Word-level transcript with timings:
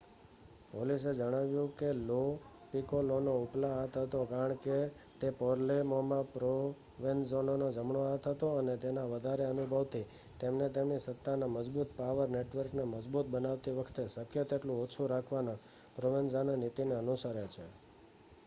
પોલીસે 0.71 1.11
જણાવ્યું 1.11 1.71
કે 1.71 1.89
લો 2.01 2.21
પીકોલોનો 2.69 3.33
ઉપલા 3.39 3.73
હાથ 3.73 3.97
હતો 3.99 4.21
કારણ 4.25 4.61
કે 4.61 4.77
તે 5.19 5.27
પાલેર્મોમાં 5.33 6.31
પ્રોવેન્ઝાનોનો 6.31 7.67
જમણો 7.71 8.01
હાથ 8.05 8.27
હતો 8.27 8.47
અને 8.53 8.75
તેના 8.77 9.05
વધારે 9.07 9.45
અનુભવથી 9.47 10.09
તેમને 10.39 10.67
તેમની 10.69 10.99
સત્તાના 10.99 11.53
મજબુત 11.55 11.89
પાવર 11.95 12.27
નેટવર્કને 12.29 12.83
મજબૂત 12.87 13.27
બનાવતી 13.29 13.77
વખતે 13.77 14.03
શક્ય 14.07 14.43
તેટલું 14.45 14.81
ઓછું 14.83 15.11
રાખવાની 15.11 15.61
પ્રોવેન્ઝાનો 15.95 16.53
નીતિને 16.55 16.95
અનુસરે 16.97 17.45
છે 17.47 17.65